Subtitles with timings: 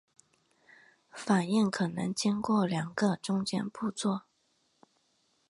[1.11, 4.21] 反应可能经过两个中间步骤。